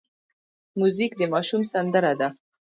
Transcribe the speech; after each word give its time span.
موزیک 0.79 1.11
د 1.17 1.21
ماشوم 1.33 1.61
سندره 1.73 2.13
ده. 2.19 2.27